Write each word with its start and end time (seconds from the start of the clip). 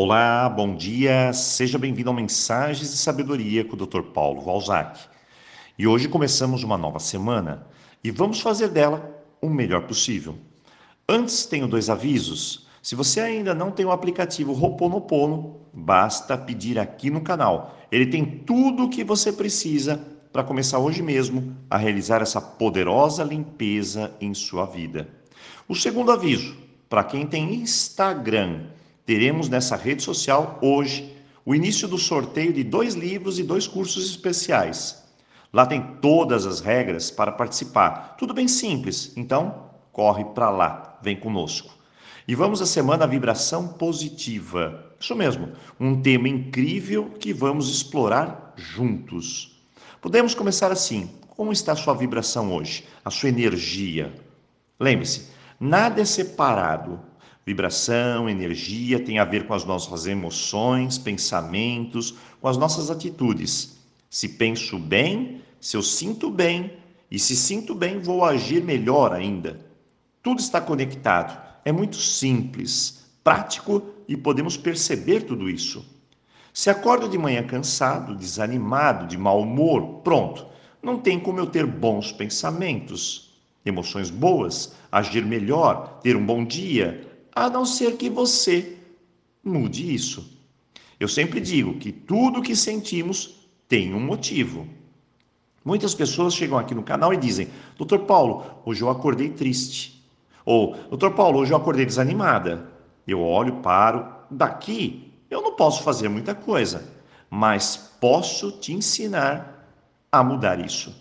Olá, 0.00 0.48
bom 0.48 0.76
dia, 0.76 1.32
seja 1.32 1.76
bem-vindo 1.76 2.08
ao 2.08 2.14
Mensagens 2.14 2.88
de 2.88 2.96
Sabedoria 2.96 3.64
com 3.64 3.74
o 3.74 3.84
Dr. 3.84 4.02
Paulo 4.14 4.40
Valzac. 4.42 4.96
E 5.76 5.88
hoje 5.88 6.08
começamos 6.08 6.62
uma 6.62 6.78
nova 6.78 7.00
semana 7.00 7.66
e 8.04 8.12
vamos 8.12 8.40
fazer 8.40 8.68
dela 8.68 9.20
o 9.42 9.48
melhor 9.50 9.88
possível. 9.88 10.36
Antes, 11.08 11.46
tenho 11.46 11.66
dois 11.66 11.90
avisos. 11.90 12.68
Se 12.80 12.94
você 12.94 13.18
ainda 13.18 13.52
não 13.52 13.72
tem 13.72 13.84
o 13.84 13.90
aplicativo 13.90 14.52
Roponopono, 14.52 15.62
basta 15.74 16.38
pedir 16.38 16.78
aqui 16.78 17.10
no 17.10 17.22
canal. 17.22 17.76
Ele 17.90 18.06
tem 18.06 18.24
tudo 18.24 18.84
o 18.84 18.88
que 18.88 19.02
você 19.02 19.32
precisa 19.32 20.00
para 20.32 20.44
começar 20.44 20.78
hoje 20.78 21.02
mesmo 21.02 21.56
a 21.68 21.76
realizar 21.76 22.22
essa 22.22 22.40
poderosa 22.40 23.24
limpeza 23.24 24.12
em 24.20 24.32
sua 24.32 24.64
vida. 24.64 25.08
O 25.68 25.74
segundo 25.74 26.12
aviso, 26.12 26.56
para 26.88 27.02
quem 27.02 27.26
tem 27.26 27.52
Instagram, 27.52 28.77
teremos 29.08 29.48
nessa 29.48 29.74
rede 29.74 30.02
social 30.02 30.58
hoje 30.60 31.16
o 31.42 31.54
início 31.54 31.88
do 31.88 31.96
sorteio 31.96 32.52
de 32.52 32.62
dois 32.62 32.92
livros 32.92 33.38
e 33.38 33.42
dois 33.42 33.66
cursos 33.66 34.04
especiais. 34.10 35.02
Lá 35.50 35.64
tem 35.64 35.80
todas 36.02 36.44
as 36.44 36.60
regras 36.60 37.10
para 37.10 37.32
participar. 37.32 38.16
Tudo 38.18 38.34
bem 38.34 38.46
simples, 38.46 39.14
então 39.16 39.70
corre 39.92 40.26
para 40.26 40.50
lá, 40.50 40.98
vem 41.00 41.16
conosco. 41.16 41.70
E 42.28 42.34
vamos 42.34 42.60
à 42.60 42.66
semana 42.66 43.06
vibração 43.06 43.68
positiva. 43.68 44.92
Isso 45.00 45.16
mesmo, 45.16 45.52
um 45.80 46.02
tema 46.02 46.28
incrível 46.28 47.08
que 47.18 47.32
vamos 47.32 47.70
explorar 47.70 48.52
juntos. 48.56 49.58
Podemos 50.02 50.34
começar 50.34 50.70
assim: 50.70 51.08
como 51.30 51.50
está 51.50 51.72
a 51.72 51.76
sua 51.76 51.94
vibração 51.94 52.52
hoje? 52.52 52.84
A 53.02 53.08
sua 53.08 53.30
energia? 53.30 54.12
Lembre-se, 54.78 55.30
nada 55.58 56.02
é 56.02 56.04
separado 56.04 57.08
Vibração, 57.48 58.28
energia 58.28 59.00
tem 59.00 59.18
a 59.18 59.24
ver 59.24 59.46
com 59.46 59.54
as 59.54 59.64
nossas 59.64 60.06
emoções, 60.06 60.98
pensamentos, 60.98 62.14
com 62.42 62.46
as 62.46 62.58
nossas 62.58 62.90
atitudes. 62.90 63.78
Se 64.10 64.28
penso 64.28 64.78
bem, 64.78 65.40
se 65.58 65.74
eu 65.74 65.82
sinto 65.82 66.28
bem, 66.30 66.74
e 67.10 67.18
se 67.18 67.34
sinto 67.34 67.74
bem, 67.74 68.00
vou 68.00 68.22
agir 68.22 68.62
melhor 68.62 69.14
ainda. 69.14 69.58
Tudo 70.22 70.40
está 70.40 70.60
conectado. 70.60 71.42
É 71.64 71.72
muito 71.72 71.96
simples, 71.96 73.06
prático 73.24 73.82
e 74.06 74.14
podemos 74.14 74.58
perceber 74.58 75.22
tudo 75.22 75.48
isso. 75.48 75.82
Se 76.52 76.68
acordo 76.68 77.08
de 77.08 77.16
manhã 77.16 77.42
cansado, 77.42 78.14
desanimado, 78.14 79.06
de 79.06 79.16
mau 79.16 79.40
humor, 79.40 80.02
pronto, 80.04 80.44
não 80.82 80.98
tem 80.98 81.18
como 81.18 81.38
eu 81.38 81.46
ter 81.46 81.64
bons 81.64 82.12
pensamentos, 82.12 83.40
emoções 83.64 84.10
boas, 84.10 84.74
agir 84.92 85.24
melhor, 85.24 85.98
ter 86.02 86.14
um 86.14 86.26
bom 86.26 86.44
dia, 86.44 87.07
a 87.46 87.50
não 87.50 87.64
ser 87.64 87.96
que 87.96 88.10
você 88.10 88.76
mude 89.44 89.94
isso. 89.94 90.38
Eu 90.98 91.08
sempre 91.08 91.40
digo 91.40 91.78
que 91.78 91.92
tudo 91.92 92.42
que 92.42 92.56
sentimos 92.56 93.48
tem 93.68 93.94
um 93.94 94.00
motivo. 94.00 94.66
Muitas 95.64 95.94
pessoas 95.94 96.34
chegam 96.34 96.58
aqui 96.58 96.74
no 96.74 96.82
canal 96.82 97.12
e 97.12 97.16
dizem: 97.16 97.48
Doutor 97.76 98.00
Paulo, 98.00 98.44
hoje 98.64 98.82
eu 98.82 98.90
acordei 98.90 99.30
triste. 99.30 100.02
Ou, 100.44 100.74
Doutor 100.88 101.12
Paulo, 101.12 101.38
hoje 101.38 101.52
eu 101.52 101.56
acordei 101.56 101.86
desanimada. 101.86 102.70
Eu 103.06 103.20
olho, 103.20 103.56
paro. 103.56 104.06
Daqui 104.30 105.12
eu 105.30 105.42
não 105.42 105.54
posso 105.54 105.82
fazer 105.82 106.08
muita 106.08 106.34
coisa, 106.34 106.90
mas 107.30 107.76
posso 108.00 108.50
te 108.52 108.72
ensinar 108.72 109.66
a 110.10 110.24
mudar 110.24 110.58
isso. 110.58 110.94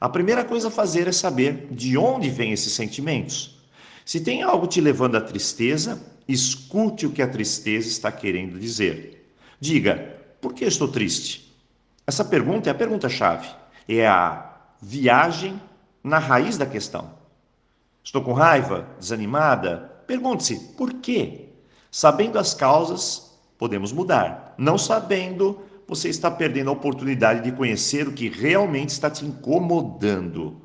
A 0.00 0.08
primeira 0.08 0.44
coisa 0.44 0.68
a 0.68 0.70
fazer 0.70 1.06
é 1.06 1.12
saber 1.12 1.68
de 1.70 1.96
onde 1.96 2.28
vêm 2.28 2.52
esses 2.52 2.72
sentimentos. 2.72 3.61
Se 4.04 4.20
tem 4.20 4.42
algo 4.42 4.66
te 4.66 4.80
levando 4.80 5.16
à 5.16 5.20
tristeza, 5.20 6.02
escute 6.26 7.06
o 7.06 7.12
que 7.12 7.22
a 7.22 7.28
tristeza 7.28 7.88
está 7.88 8.10
querendo 8.10 8.58
dizer. 8.58 9.34
Diga: 9.60 10.20
por 10.40 10.54
que 10.54 10.64
estou 10.64 10.88
triste? 10.88 11.54
Essa 12.06 12.24
pergunta 12.24 12.68
é 12.68 12.72
a 12.72 12.74
pergunta-chave. 12.74 13.48
É 13.88 14.06
a 14.06 14.56
viagem 14.80 15.60
na 16.02 16.18
raiz 16.18 16.58
da 16.58 16.66
questão. 16.66 17.10
Estou 18.02 18.22
com 18.22 18.32
raiva, 18.32 18.88
desanimada? 18.98 19.92
Pergunte-se: 20.06 20.58
por 20.74 20.94
quê? 20.94 21.48
Sabendo 21.90 22.38
as 22.38 22.54
causas, 22.54 23.38
podemos 23.56 23.92
mudar. 23.92 24.54
Não 24.58 24.76
sabendo, 24.76 25.62
você 25.86 26.08
está 26.08 26.30
perdendo 26.30 26.70
a 26.70 26.72
oportunidade 26.72 27.42
de 27.42 27.52
conhecer 27.52 28.08
o 28.08 28.12
que 28.12 28.28
realmente 28.28 28.88
está 28.88 29.08
te 29.08 29.24
incomodando. 29.24 30.56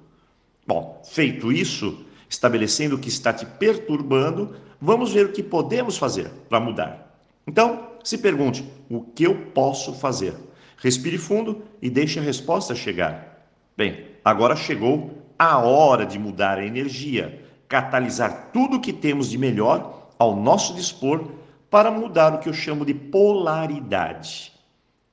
Bom, 0.66 1.01
feito 1.06 1.51
isso, 1.51 2.06
estabelecendo 2.29 2.95
o 2.95 2.99
que 2.99 3.09
está 3.09 3.31
te 3.33 3.45
perturbando, 3.45 4.55
vamos 4.79 5.13
ver 5.13 5.27
o 5.27 5.31
que 5.31 5.43
podemos 5.43 5.97
fazer 5.97 6.29
para 6.49 6.59
mudar. 6.59 7.21
Então, 7.45 7.89
se 8.03 8.17
pergunte: 8.17 8.63
o 8.89 9.01
que 9.01 9.23
eu 9.23 9.35
posso 9.53 9.93
fazer? 9.93 10.35
Respire 10.77 11.17
fundo 11.17 11.63
e 11.81 11.89
deixe 11.89 12.19
a 12.19 12.21
resposta 12.21 12.75
chegar. 12.75 13.49
Bem, 13.75 14.05
agora 14.23 14.55
chegou 14.55 15.23
a 15.38 15.57
hora 15.59 16.05
de 16.05 16.19
mudar 16.19 16.57
a 16.57 16.65
energia, 16.65 17.43
catalisar 17.67 18.49
tudo 18.53 18.77
o 18.77 18.81
que 18.81 18.94
temos 18.94 19.29
de 19.29 19.38
melhor 19.38 20.09
ao 20.17 20.35
nosso 20.35 20.73
dispor 20.73 21.31
para 21.69 21.91
mudar 21.91 22.33
o 22.33 22.39
que 22.39 22.49
eu 22.49 22.53
chamo 22.53 22.85
de 22.85 22.94
polaridade. 22.94 24.53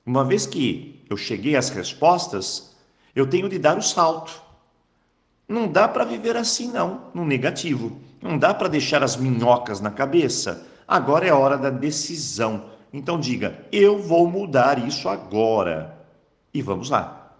Uma 0.05 0.23
vez 0.23 0.45
que 0.45 1.03
eu 1.09 1.17
cheguei 1.17 1.55
às 1.55 1.69
respostas, 1.69 2.75
eu 3.15 3.27
tenho 3.27 3.49
de 3.49 3.57
dar 3.57 3.77
o 3.77 3.81
salto 3.81 4.44
não 5.47 5.67
dá 5.67 5.87
para 5.87 6.03
viver 6.03 6.35
assim, 6.35 6.71
não, 6.71 7.11
no 7.13 7.23
negativo. 7.23 7.97
Não 8.21 8.37
dá 8.37 8.53
para 8.53 8.67
deixar 8.67 9.03
as 9.03 9.15
minhocas 9.15 9.79
na 9.79 9.91
cabeça. 9.91 10.65
Agora 10.87 11.27
é 11.27 11.33
hora 11.33 11.57
da 11.57 11.69
decisão. 11.69 12.65
Então 12.91 13.19
diga: 13.19 13.65
eu 13.71 14.01
vou 14.01 14.27
mudar 14.27 14.85
isso 14.87 15.07
agora. 15.07 15.95
E 16.53 16.61
vamos 16.61 16.89
lá. 16.89 17.33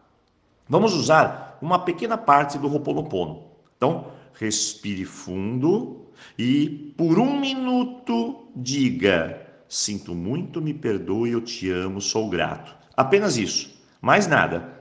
Vamos 0.67 0.93
usar 0.93 1.57
uma 1.61 1.79
pequena 1.79 2.17
parte 2.17 2.57
do 2.57 2.71
Ho'oponopono. 2.71 3.43
Então, 3.77 4.07
respire 4.33 5.05
fundo 5.05 6.05
e 6.37 6.93
por 6.97 7.17
um 7.17 7.39
minuto 7.39 8.47
diga: 8.55 9.41
sinto 9.67 10.13
muito, 10.13 10.61
me 10.61 10.73
perdoe, 10.73 11.31
eu 11.31 11.41
te 11.41 11.71
amo, 11.71 11.99
sou 12.01 12.29
grato. 12.29 12.75
Apenas 12.95 13.37
isso. 13.37 13.73
Mais 14.01 14.27
nada. 14.27 14.74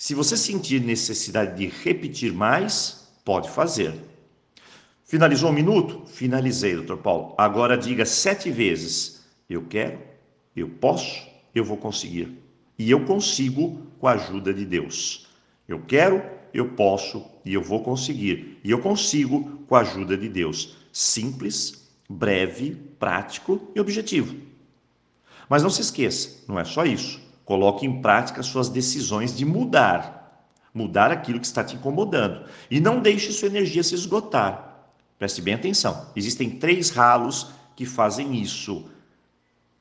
Se 0.00 0.14
você 0.14 0.36
sentir 0.36 0.80
necessidade 0.80 1.56
de 1.56 1.66
repetir 1.66 2.32
mais, 2.32 3.08
pode 3.24 3.50
fazer. 3.50 3.92
Finalizou 5.02 5.50
um 5.50 5.52
minuto? 5.52 6.06
Finalizei, 6.06 6.76
doutor 6.76 6.98
Paulo. 6.98 7.34
Agora 7.36 7.76
diga 7.76 8.06
sete 8.06 8.48
vezes: 8.48 9.24
eu 9.50 9.64
quero, 9.64 9.98
eu 10.54 10.68
posso, 10.68 11.26
eu 11.52 11.64
vou 11.64 11.76
conseguir. 11.76 12.38
E 12.78 12.88
eu 12.88 13.06
consigo 13.06 13.82
com 13.98 14.06
a 14.06 14.12
ajuda 14.12 14.54
de 14.54 14.64
Deus. 14.64 15.26
Eu 15.66 15.80
quero, 15.80 16.22
eu 16.54 16.68
posso 16.68 17.26
e 17.44 17.52
eu 17.52 17.60
vou 17.60 17.82
conseguir. 17.82 18.60
E 18.62 18.70
eu 18.70 18.80
consigo 18.80 19.64
com 19.66 19.74
a 19.74 19.80
ajuda 19.80 20.16
de 20.16 20.28
Deus. 20.28 20.76
Simples, 20.92 21.88
breve, 22.08 22.76
prático 23.00 23.60
e 23.74 23.80
objetivo. 23.80 24.36
Mas 25.48 25.64
não 25.64 25.70
se 25.70 25.80
esqueça, 25.80 26.44
não 26.46 26.56
é 26.56 26.64
só 26.64 26.84
isso. 26.84 27.27
Coloque 27.48 27.86
em 27.86 28.02
prática 28.02 28.42
suas 28.42 28.68
decisões 28.68 29.34
de 29.34 29.42
mudar, 29.42 30.44
mudar 30.74 31.10
aquilo 31.10 31.40
que 31.40 31.46
está 31.46 31.64
te 31.64 31.76
incomodando 31.76 32.44
e 32.70 32.78
não 32.78 33.00
deixe 33.00 33.32
sua 33.32 33.48
energia 33.48 33.82
se 33.82 33.94
esgotar. 33.94 34.84
Preste 35.18 35.40
bem 35.40 35.54
atenção. 35.54 36.10
Existem 36.14 36.50
três 36.50 36.90
ralos 36.90 37.50
que 37.74 37.86
fazem 37.86 38.36
isso. 38.38 38.90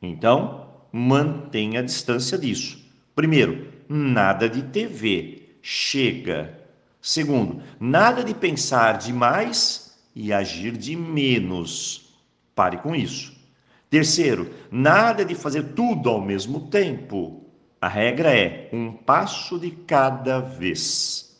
Então, 0.01 0.65
mantenha 0.93 1.81
a 1.81 1.83
distância 1.83 2.37
disso. 2.37 2.81
Primeiro, 3.13 3.67
nada 3.89 4.47
de 4.47 4.61
TV. 4.61 5.57
Chega. 5.61 6.57
Segundo, 7.01 7.61
nada 7.77 8.23
de 8.23 8.33
pensar 8.33 8.97
demais 8.97 9.99
e 10.15 10.31
agir 10.31 10.77
de 10.77 10.95
menos. 10.95 12.13
Pare 12.55 12.77
com 12.77 12.95
isso. 12.95 13.35
Terceiro, 13.89 14.53
nada 14.71 15.25
de 15.25 15.35
fazer 15.35 15.73
tudo 15.73 16.09
ao 16.09 16.21
mesmo 16.21 16.69
tempo. 16.69 17.43
A 17.79 17.87
regra 17.87 18.35
é 18.35 18.69
um 18.73 18.91
passo 18.91 19.59
de 19.59 19.69
cada 19.69 20.39
vez. 20.39 21.37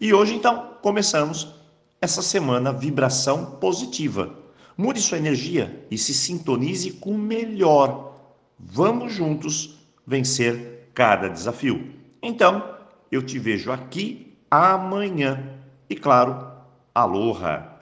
E 0.00 0.14
hoje, 0.14 0.34
então, 0.34 0.74
começamos 0.80 1.54
essa 2.00 2.22
semana 2.22 2.72
vibração 2.72 3.56
positiva. 3.58 4.32
Mude 4.78 5.00
sua 5.00 5.18
energia 5.18 5.84
e 5.90 5.98
se 5.98 6.14
sintonize 6.14 6.92
com 6.92 7.10
o 7.10 7.18
melhor. 7.18 8.14
Vamos 8.58 9.12
juntos 9.12 9.76
vencer 10.06 10.90
cada 10.94 11.28
desafio. 11.28 11.92
Então, 12.22 12.76
eu 13.10 13.22
te 13.22 13.38
vejo 13.38 13.72
aqui 13.72 14.38
amanhã. 14.48 15.52
E 15.90 15.96
claro, 15.96 16.46
aloha! 16.94 17.75